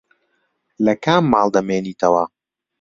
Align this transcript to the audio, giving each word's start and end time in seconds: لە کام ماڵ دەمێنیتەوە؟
لە 0.85 0.93
کام 1.03 1.23
ماڵ 1.33 1.47
دەمێنیتەوە؟ 1.55 2.23